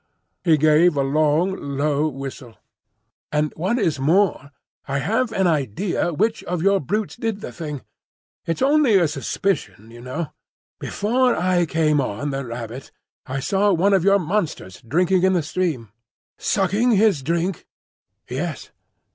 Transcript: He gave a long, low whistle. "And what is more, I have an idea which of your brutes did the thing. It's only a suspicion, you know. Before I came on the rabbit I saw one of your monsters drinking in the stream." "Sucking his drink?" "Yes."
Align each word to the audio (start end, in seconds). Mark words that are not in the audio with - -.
He 0.43 0.57
gave 0.57 0.97
a 0.97 1.03
long, 1.03 1.55
low 1.77 2.07
whistle. 2.07 2.57
"And 3.31 3.53
what 3.55 3.77
is 3.77 3.99
more, 3.99 4.49
I 4.87 4.97
have 4.97 5.31
an 5.31 5.45
idea 5.45 6.11
which 6.11 6.43
of 6.45 6.63
your 6.63 6.79
brutes 6.79 7.15
did 7.15 7.41
the 7.41 7.51
thing. 7.51 7.83
It's 8.47 8.63
only 8.63 8.97
a 8.97 9.07
suspicion, 9.07 9.91
you 9.91 10.01
know. 10.01 10.31
Before 10.79 11.35
I 11.35 11.67
came 11.67 12.01
on 12.01 12.31
the 12.31 12.43
rabbit 12.43 12.89
I 13.27 13.41
saw 13.41 13.71
one 13.73 13.93
of 13.93 14.03
your 14.03 14.17
monsters 14.17 14.81
drinking 14.81 15.21
in 15.21 15.33
the 15.33 15.43
stream." 15.43 15.91
"Sucking 16.39 16.93
his 16.93 17.21
drink?" 17.21 17.67
"Yes." 18.27 18.71